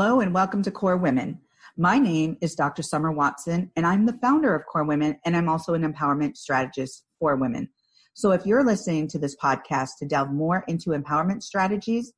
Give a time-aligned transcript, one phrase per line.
[0.00, 1.40] Hello and welcome to KORE Women.
[1.76, 2.84] My name is Dr.
[2.84, 7.02] Summer Watson, and I'm the founder of KORE Women, and I'm also an empowerment strategist
[7.18, 7.68] for women.
[8.14, 12.12] So if you're listening to this podcast to delve more into empowerment strategies,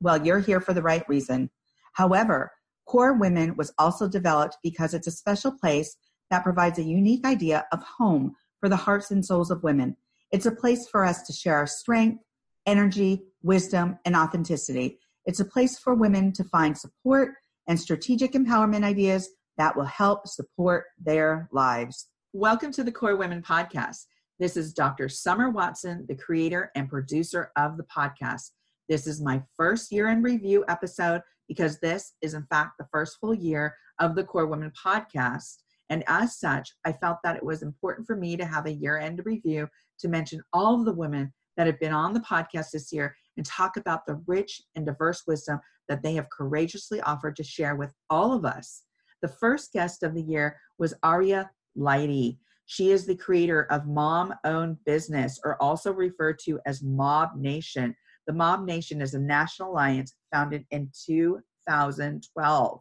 [0.00, 1.50] well, you're here for the right reason.
[1.92, 2.50] However,
[2.86, 5.96] KORE Women was also developed because it's a special place
[6.30, 9.96] that provides a unique idea of home for the hearts and souls of women.
[10.32, 12.24] It's a place for us to share our strength,
[12.66, 17.34] energy, wisdom, and authenticity it's a place for women to find support
[17.68, 19.28] and strategic empowerment ideas
[19.58, 22.08] that will help support their lives.
[22.32, 24.06] Welcome to the KORE Women Podcast.
[24.38, 25.10] This is Dr.
[25.10, 28.52] Summer Watson, the creator and producer of the podcast.
[28.88, 33.18] This is my first year in review episode because this is, in fact, the first
[33.20, 35.58] full year of the KORE Women podcast.
[35.90, 38.96] And as such, I felt that it was important for me to have a year
[38.96, 42.90] end review to mention all of the women that have been on the podcast this
[42.90, 47.44] year and talk about the rich and diverse wisdom that they have courageously offered to
[47.44, 48.84] share with all of us.
[49.22, 52.38] The first guest of the year was Aria Lighty.
[52.66, 57.94] She is the creator of Mom Owned Business, or also referred to as Mob Nation.
[58.26, 62.80] The Mob Nation is a national alliance founded in 2012.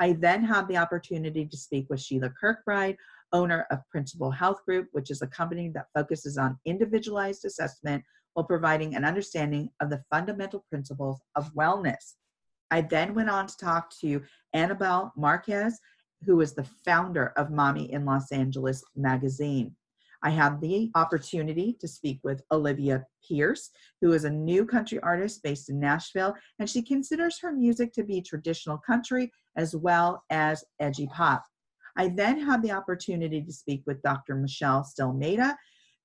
[0.00, 2.96] I then had the opportunity to speak with Sheila Kirkbride,
[3.32, 8.02] owner of Principal Health Group, which is a company that focuses on individualized assessment
[8.38, 12.14] while providing an understanding of the fundamental principles of wellness.
[12.70, 14.22] I then went on to talk to
[14.52, 15.80] Annabelle Marquez,
[16.24, 19.74] who is the founder of Mommy in Los Angeles magazine.
[20.22, 25.42] I had the opportunity to speak with Olivia Pierce, who is a new country artist
[25.42, 30.62] based in Nashville, and she considers her music to be traditional country as well as
[30.78, 31.42] edgy pop.
[31.96, 34.36] I then had the opportunity to speak with Dr.
[34.36, 35.56] Michelle Stelmeda,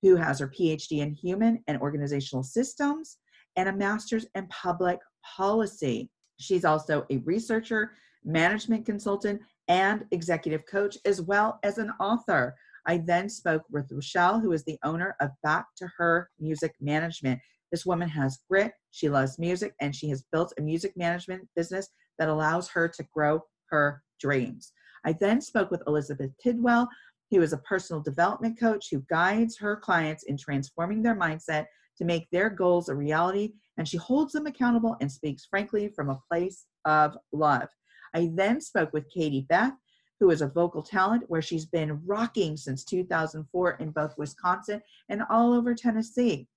[0.04, 3.18] who has her PhD in human and organizational systems
[3.56, 6.12] and a master's in public policy.
[6.40, 7.94] She's also a researcher,
[8.26, 12.54] management consultant, and executive coach, as well as an author.
[12.86, 17.40] I then spoke with Rochelle, who is the owner of Back to Her Music Management.
[17.72, 21.88] This woman has grit, she loves music, and she has built a music management business
[22.20, 24.74] that allows her to grow her dreams.
[25.06, 26.90] I then spoke with Elizabeth Tidwell,
[27.34, 31.66] who is a personal development coach who guides her clients in transforming their mindset
[31.98, 36.10] to make their goals a reality, and she holds them accountable and speaks frankly from
[36.10, 37.68] a place of love.
[38.14, 39.74] I then spoke with Katie Beth,
[40.20, 45.24] who is a vocal talent where she's been rocking since 2004 in both Wisconsin and
[45.30, 46.48] all over Tennessee.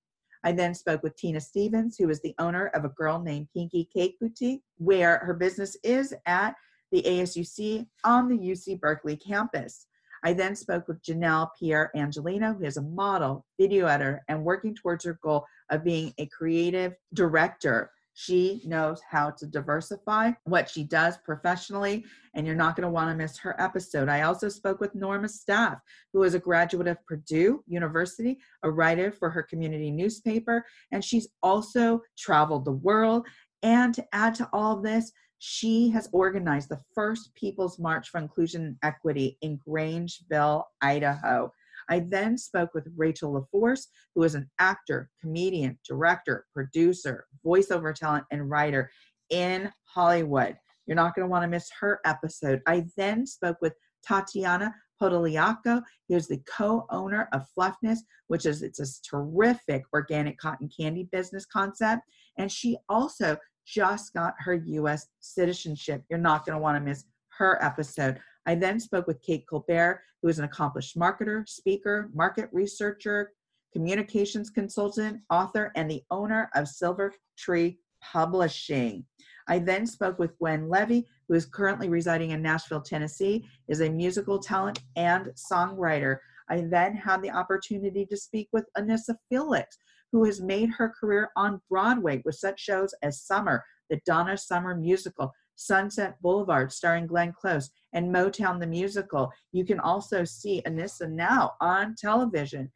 [0.43, 3.89] I then spoke with Tina Stevens, who is the owner of a girl named Pinky
[3.91, 6.53] Cake Boutique, where her business is at
[6.91, 9.87] the ASUC on the UC Berkeley campus.
[10.23, 14.75] I then spoke with Janelle Pierre Angelino, who is a model, video editor, and working
[14.75, 17.91] towards her goal of being a creative director.
[18.19, 23.11] She knows how to diversify what she does professionally, and you're not going to want
[23.11, 24.09] to miss her episode.
[24.09, 25.77] I also spoke with Norma Staff,
[26.13, 31.27] who is a graduate of Purdue University, a writer for her community newspaper, and she's
[31.43, 33.27] also traveled the world.
[33.61, 38.63] And to add to all this, she has organized the first People's March for Inclusion
[38.65, 41.51] and Equity in Grangeville, Idaho.
[41.89, 48.25] I then spoke with Rachel LaForce, who is an actor, comedian, director, producer, voiceover talent,
[48.31, 48.89] and writer
[49.29, 50.57] in Hollywood.
[50.85, 52.61] You're not going to want to miss her episode.
[52.67, 53.73] I then spoke with
[54.05, 60.69] Tatiana Podoliaco, who is the co-owner of Fluffness, which is it's a terrific organic cotton
[60.75, 62.01] candy business concept.
[62.37, 63.37] And she also
[63.67, 66.03] just got her US citizenship.
[66.09, 67.03] You're not going to want to miss
[67.37, 68.19] her episode.
[68.45, 73.33] I then spoke with Kate Colbert, who is an accomplished marketer, speaker, market researcher,
[73.73, 79.05] communications consultant, author, and the owner of Silver Tree Publishing.
[79.49, 83.89] I then spoke with Gwen Levy, who is currently residing in Nashville, Tennessee, is a
[83.89, 86.17] musical talent and songwriter.
[86.49, 89.77] I then had the opportunity to speak with Anissa Felix,
[90.11, 94.75] who has made her career on Broadway with such shows as Summer, the Donna Summer
[94.75, 99.31] musical, Sunset Boulevard, starring Glenn Close, and Motown the musical.
[99.51, 102.71] You can also see Anissa now on television.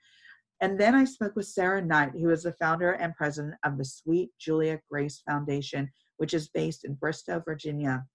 [0.61, 3.85] And then I spoke with Sarah Knight, who is the founder and president of the
[3.85, 8.05] Sweet Julia Grace Foundation, which is based in Bristow, Virginia.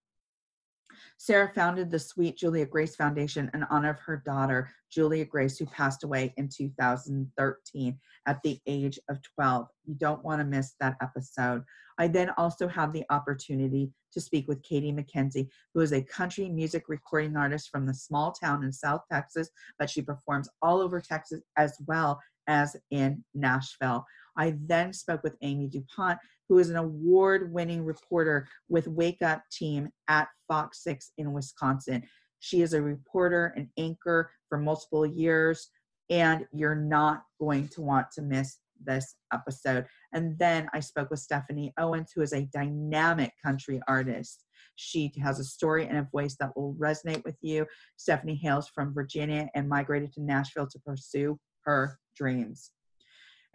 [1.19, 5.67] Sarah founded the Sweet Julia Grace Foundation in honor of her daughter, Julia Grace, who
[5.67, 9.67] passed away in 2013 at the age of 12.
[9.85, 11.63] You don't want to miss that episode.
[11.99, 16.49] I then also have the opportunity to speak with Katie McKenzie, who is a country
[16.49, 19.49] music recording artist from the small town in South Texas,
[19.79, 24.05] but she performs all over Texas as well as in Nashville.
[24.37, 26.19] I then spoke with Amy DuPont,
[26.49, 32.03] who is an award winning reporter with Wake Up Team at Fox 6 in Wisconsin.
[32.41, 35.71] She is a reporter and anchor for multiple years,
[36.11, 39.87] and you're not going to want to miss this episode.
[40.13, 44.45] And then I spoke with Stephanie Owens, who is a dynamic country artist.
[44.77, 47.67] She has a story and a voice that will resonate with you.
[47.97, 52.71] Stephanie hails from Virginia and migrated to Nashville to pursue her dreams.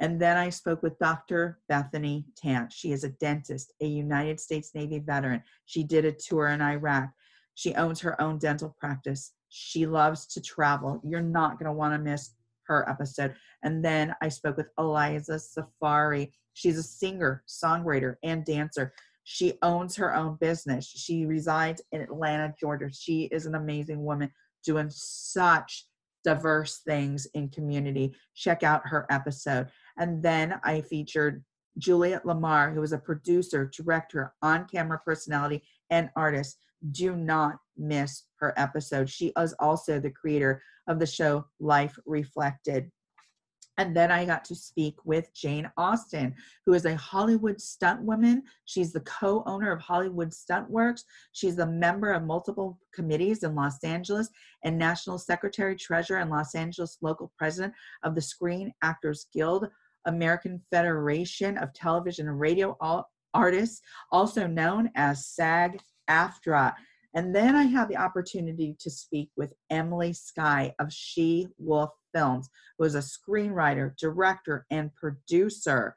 [0.01, 1.59] And then I spoke with Dr.
[1.69, 2.73] Bethany Tant.
[2.73, 5.43] She is a dentist, a United States Navy veteran.
[5.67, 7.11] She did a tour in Iraq.
[7.53, 9.33] She owns her own dental practice.
[9.49, 10.99] She loves to travel.
[11.05, 12.33] You're not going to want to miss
[12.63, 13.35] her episode.
[13.63, 16.33] And then I spoke with Eliza Safari.
[16.53, 18.93] She's a singer, songwriter, and dancer.
[19.23, 20.87] She owns her own business.
[20.87, 22.89] She resides in Atlanta, Georgia.
[22.91, 24.31] She is an amazing woman
[24.65, 25.85] doing such
[26.23, 28.15] diverse things in community.
[28.35, 29.67] Check out her episode.
[29.97, 31.43] And then I featured
[31.77, 36.57] Juliet Lamar, who is a producer, director, on camera personality, and artist.
[36.91, 39.09] Do not miss her episode.
[39.09, 42.91] She is also the creator of the show Life Reflected.
[43.81, 46.35] And then I got to speak with Jane Austin,
[46.67, 48.43] who is a Hollywood stunt woman.
[48.65, 51.03] She's the co owner of Hollywood Stunt Works.
[51.31, 54.29] She's a member of multiple committees in Los Angeles
[54.63, 57.73] and National Secretary Treasurer and Los Angeles local president
[58.03, 59.67] of the Screen Actors Guild,
[60.05, 62.77] American Federation of Television and Radio
[63.33, 63.81] Artists,
[64.11, 66.75] also known as SAG AFTRA.
[67.13, 72.49] And then I had the opportunity to speak with Emily Skye of She Wolf Films,
[72.77, 75.95] who is a screenwriter, director, and producer.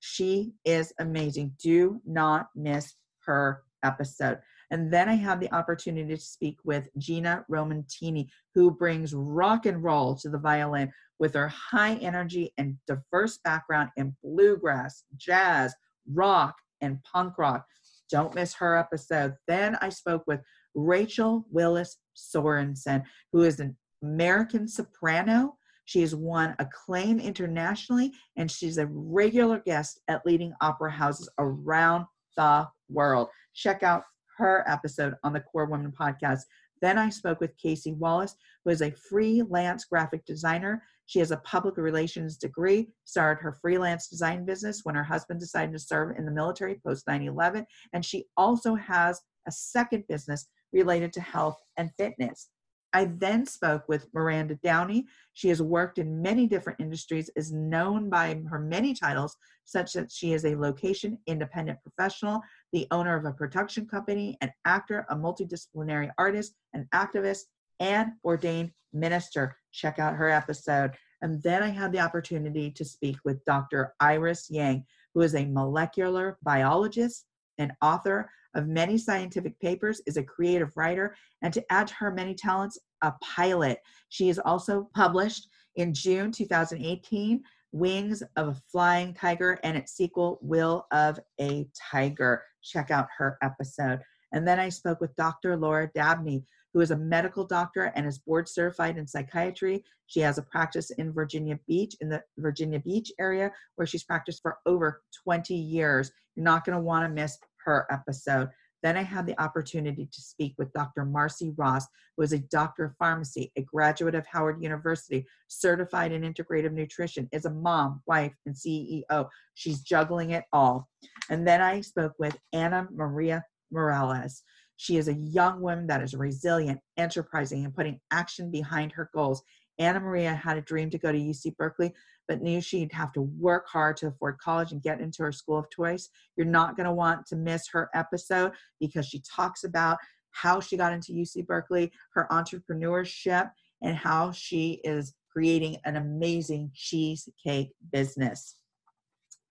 [0.00, 1.54] She is amazing.
[1.60, 2.94] Do not miss
[3.26, 4.38] her episode.
[4.70, 9.82] And then I had the opportunity to speak with Gina Romantini, who brings rock and
[9.82, 15.74] roll to the violin with her high energy and diverse background in bluegrass, jazz,
[16.10, 17.66] rock, and punk rock.
[18.12, 19.34] Don't miss her episode.
[19.48, 20.40] Then I spoke with
[20.74, 25.56] Rachel Willis Sorensen, who is an American soprano.
[25.86, 32.04] She has won acclaim internationally, and she's a regular guest at leading opera houses around
[32.36, 33.28] the world.
[33.54, 34.02] Check out
[34.36, 36.40] her episode on the KORE Women podcast.
[36.82, 38.34] Then I spoke with Casey Wallace,
[38.64, 40.82] who is a freelance graphic designer.
[41.06, 45.72] She has a public relations degree, started her freelance design business when her husband decided
[45.72, 47.64] to serve in the military post 9 11.
[47.92, 52.48] And she also has a second business related to health and fitness.
[52.92, 55.06] I then spoke with Miranda Downey.
[55.32, 60.12] She has worked in many different industries, is known by her many titles, such that
[60.12, 62.40] she is a location independent professional,
[62.72, 67.42] the owner of a production company, an actor, a multidisciplinary artist, an activist,
[67.80, 69.56] and ordained minister.
[69.72, 70.92] Check out her episode.
[71.20, 73.94] And then I had the opportunity to speak with Dr.
[74.00, 74.84] Iris Yang,
[75.14, 77.26] who is a molecular biologist,
[77.58, 82.10] an author of many scientific papers, is a creative writer, and to add to her
[82.10, 83.78] many talents, a pilot.
[84.08, 87.42] She is also published in June 2018
[87.72, 92.42] Wings of a Flying Tiger and its sequel, Will of a Tiger.
[92.62, 94.00] Check out her episode.
[94.32, 95.56] And then I spoke with Dr.
[95.56, 99.84] Laura Dabney, who is a medical doctor and is board certified in psychiatry.
[100.06, 104.42] She has a practice in Virginia Beach, in the Virginia Beach area, where she's practiced
[104.42, 106.10] for over 20 years.
[106.34, 108.48] You're not going to want to miss her episode.
[108.82, 111.04] Then I had the opportunity to speak with Dr.
[111.04, 111.86] Marcy Ross,
[112.16, 117.28] who is a doctor of pharmacy, a graduate of Howard University, certified in integrative nutrition,
[117.32, 119.28] is a mom, wife, and CEO.
[119.54, 120.88] She's juggling it all.
[121.30, 124.42] And then I spoke with Anna Maria Morales.
[124.76, 129.42] She is a young woman that is resilient, enterprising, and putting action behind her goals.
[129.82, 131.92] Anna Maria had a dream to go to UC Berkeley,
[132.28, 135.58] but knew she'd have to work hard to afford college and get into her school
[135.58, 136.08] of choice.
[136.36, 139.98] You're not going to want to miss her episode because she talks about
[140.30, 143.50] how she got into UC Berkeley, her entrepreneurship,
[143.82, 148.56] and how she is creating an amazing cheesecake business.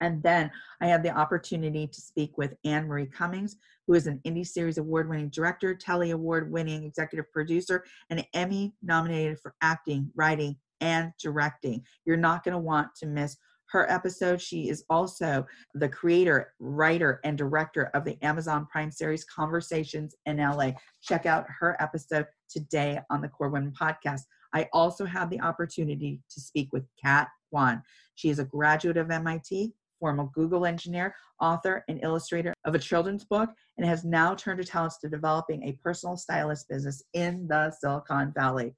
[0.02, 3.56] And then I had the opportunity to speak with Anne Marie Cummings,
[3.86, 8.74] who is an Indie Series Award winning director, Telly Award winning executive producer, and Emmy
[8.82, 11.82] nominated for acting, writing, and directing.
[12.04, 13.36] You're not going to want to miss
[13.70, 14.40] her episode.
[14.40, 20.36] She is also the creator, writer, and director of the Amazon Prime series Conversations in
[20.36, 20.72] LA.
[21.02, 24.22] Check out her episode today on the KORE Women podcast.
[24.52, 27.82] I also had the opportunity to speak with Kat Kwan.
[28.14, 33.24] She is a graduate of MIT, former Google engineer, author, and illustrator of a children's
[33.24, 37.70] book, and has now turned her talents to developing a personal stylist business in the
[37.80, 38.74] Silicon Valley.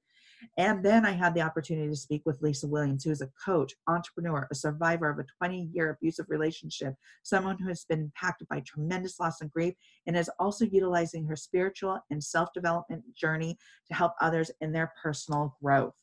[0.59, 3.73] And then I had the opportunity to speak with Lisa Williams, who is a coach,
[3.87, 8.59] entrepreneur, a survivor of a 20 year abusive relationship, someone who has been impacted by
[8.59, 9.73] tremendous loss and grief,
[10.05, 14.93] and is also utilizing her spiritual and self development journey to help others in their
[15.01, 15.95] personal growth.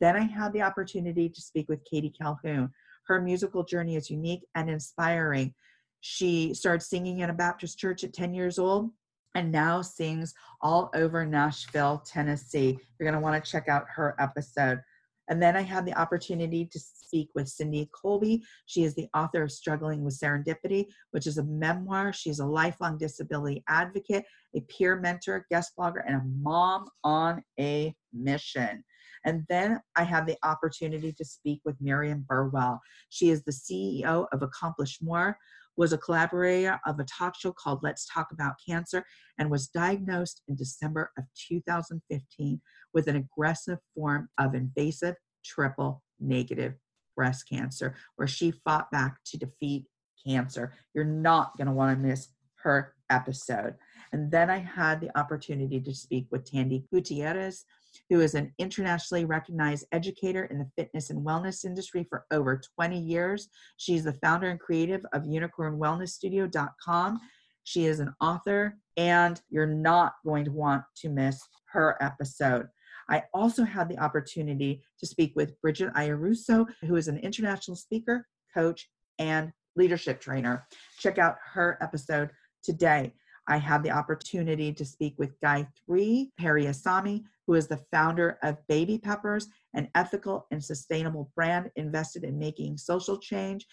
[0.00, 2.70] Then I had the opportunity to speak with Katie Calhoun.
[3.06, 5.54] Her musical journey is unique and inspiring.
[6.00, 8.90] She started singing in a Baptist church at 10 years old
[9.34, 12.78] and now sings all over Nashville, Tennessee.
[12.98, 14.80] You're going to want to check out her episode.
[15.28, 18.42] And then I had the opportunity to speak with Cindy Colby.
[18.66, 22.12] She is the author of Struggling with Serendipity, which is a memoir.
[22.12, 27.94] She's a lifelong disability advocate, a peer mentor, guest blogger, and a mom on a
[28.12, 28.84] mission.
[29.24, 32.80] And then I had the opportunity to speak with Miriam Burwell.
[33.08, 35.36] She is the CEO of Accomplish More,
[35.76, 39.04] was a collaborator of a talk show called Let's Talk About Cancer,
[39.38, 42.60] and was diagnosed in December of 2015
[42.92, 46.74] with an aggressive form of invasive triple negative
[47.16, 49.86] breast cancer, where she fought back to defeat
[50.26, 50.74] cancer.
[50.94, 52.28] You're not going to want to miss
[52.62, 53.74] her episode.
[54.12, 57.64] And then I had the opportunity to speak with Tandy Gutierrez,
[58.10, 62.98] who is an internationally recognized educator in the fitness and wellness industry for over 20
[62.98, 63.48] years.
[63.76, 67.20] She's the founder and creative of unicornwellnessstudio.com.
[67.64, 71.40] She is an author, and you're not going to want to miss
[71.72, 72.66] her episode.
[73.08, 78.26] I also had the opportunity to speak with Bridget Ayaruso, who is an international speaker,
[78.54, 80.66] coach, and leadership trainer.
[80.98, 82.30] Check out her episode
[82.62, 83.14] today.
[83.48, 88.66] I had the opportunity to speak with Guy Three, Periasamy, who is the founder of
[88.68, 93.66] Baby Peppers, an ethical and sustainable brand invested in making social change.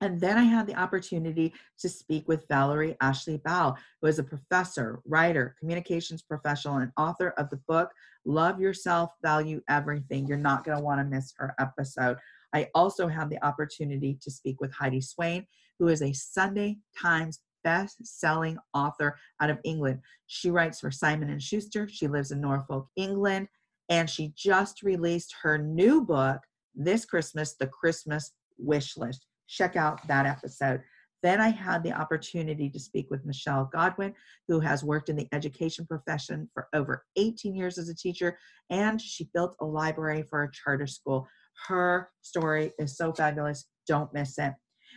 [0.00, 4.24] And then I had the opportunity to speak with Valerie Ashley Bow, who is a
[4.24, 7.90] professor, writer, communications professional, and author of the book
[8.24, 10.26] Love Yourself, Value Everything.
[10.26, 12.16] You're not going to want to miss her episode.
[12.52, 15.46] I also had the opportunity to speak with Heidi Swain,
[15.78, 20.00] who is a Sunday Times best-selling author out of England.
[20.26, 21.88] She writes for Simon and Schuster.
[21.88, 23.48] She lives in Norfolk, England,
[23.88, 26.40] and she just released her new book
[26.74, 29.26] this Christmas, The Christmas Wish List.
[29.48, 30.80] Check out that episode.
[31.22, 34.12] Then I had the opportunity to speak with Michelle Godwin,
[34.48, 38.38] who has worked in the education profession for over 18 years as a teacher,
[38.70, 41.28] and she built a library for a charter school.
[41.68, 43.66] Her story is so fabulous.
[43.86, 44.52] Don't miss it.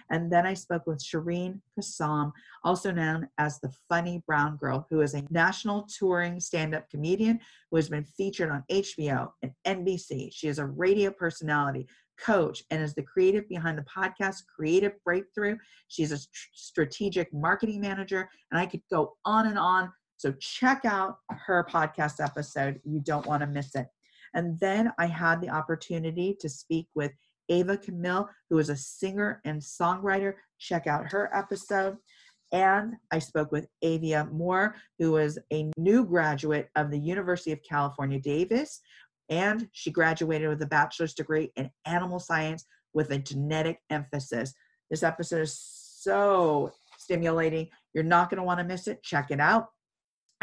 [0.09, 2.31] And then I spoke with Shireen Kassam,
[2.63, 7.39] also known as the Funny Brown Girl, who is a national touring stand up comedian
[7.69, 10.29] who has been featured on HBO and NBC.
[10.31, 11.87] She is a radio personality,
[12.19, 15.57] coach, and is the creative behind the podcast Creative Breakthrough.
[15.87, 16.19] She's a
[16.53, 19.91] strategic marketing manager, and I could go on and on.
[20.17, 22.79] So check out her podcast episode.
[22.83, 23.87] You don't want to miss it.
[24.33, 27.11] And then I had the opportunity to speak with
[27.49, 30.33] Ava Camille, who is a singer and songwriter.
[30.59, 31.97] Check out her episode.
[32.51, 37.59] And I spoke with Avia Moore, who is a new graduate of the University of
[37.67, 38.81] California, Davis.
[39.29, 44.53] And she graduated with a bachelor's degree in animal science with a genetic emphasis.
[44.89, 47.69] This episode is so stimulating.
[47.93, 49.03] You're not going to want to miss it.
[49.03, 49.67] Check it out.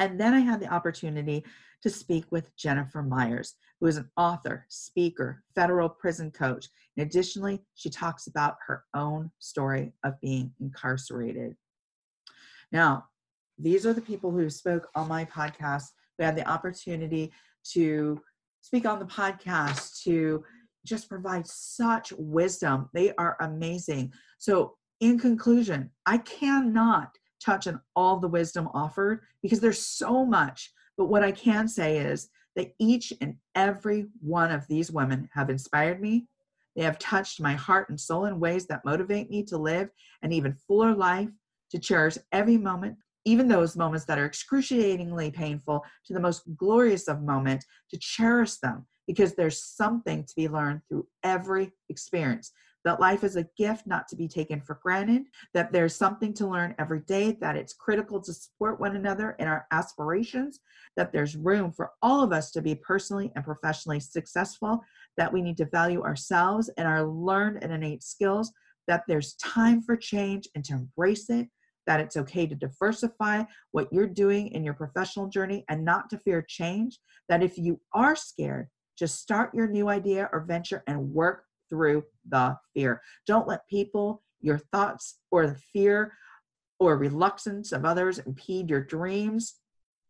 [0.03, 1.45] And then I had the opportunity
[1.83, 6.69] to speak with Jennifer Myers, who is an author, speaker, federal prison coach.
[6.97, 11.55] And additionally, she talks about her own story of being incarcerated.
[12.73, 13.05] Now,
[13.57, 15.85] these are the people who spoke on my podcast
[16.19, 17.33] who had the opportunity
[17.71, 18.21] to
[18.61, 20.43] speak on the podcast, to
[20.85, 22.91] just provide such wisdom.
[22.93, 24.13] They are amazing.
[24.39, 30.73] So, in conclusion, I cannot touch on all the wisdom offered because there's so much.
[30.97, 35.51] But what I can say is that each and every one of these women have
[35.51, 36.27] inspired me.
[36.77, 39.91] They have touched my heart and soul in ways that motivate me to live
[40.23, 41.29] an even fuller life,
[41.71, 47.09] to cherish every moment, even those moments that are excruciatingly painful, to the most glorious
[47.09, 52.53] of moments, to cherish them because there's something to be learned through every experience
[52.85, 55.23] that life is a gift not to be taken for granted,
[55.55, 59.47] that there's something to learn every day, that it's critical to support one another in
[59.47, 60.61] our aspirations,
[60.97, 64.81] that there's room for all of us to be personally and professionally successful,
[65.17, 68.53] that we need to value ourselves and our learned and innate skills,
[68.89, 71.49] that there's time for change and to embrace it,
[71.87, 76.19] that it's okay to diversify what you're doing in your professional journey and not to
[76.19, 76.99] fear change,
[77.29, 82.05] that if you are scared, just start your new idea or venture and work through
[82.29, 83.01] the fear.
[83.27, 86.13] Don't let people, your thoughts, or the fear
[86.79, 89.55] or reluctance of others impede your dreams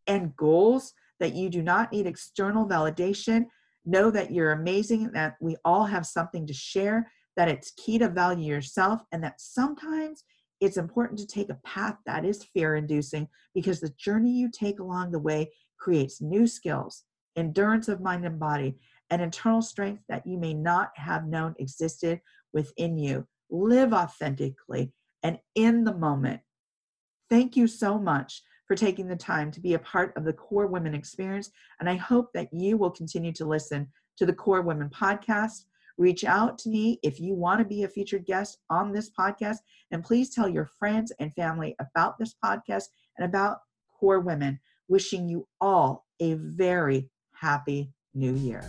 [0.07, 3.45] and goals, that you do not need external validation
[3.85, 8.07] Know that you're amazing, that we all have something to share, that it's key to
[8.07, 10.23] value yourself, and that sometimes
[10.61, 14.79] it's important to take a path that is fear inducing because the journey you take
[14.79, 17.03] along the way creates new skills,
[17.35, 18.77] endurance of mind and body,
[19.13, 22.19] and internal strength that you may not have known existed
[22.51, 23.27] within you.
[23.51, 24.91] Live authentically
[25.21, 26.41] and in the moment.
[27.29, 30.65] Thank you so much for taking the time to be a part of the KORE
[30.65, 31.51] Women experience.
[31.79, 35.65] And I hope that you will continue to listen to the KORE Women podcast.
[35.99, 39.57] Reach out to me if you want to be a featured guest on this podcast.
[39.91, 42.85] And please tell your friends and family about this podcast
[43.19, 43.59] and about
[43.99, 44.59] KORE Women.
[44.87, 48.63] Wishing you all a very happy new year.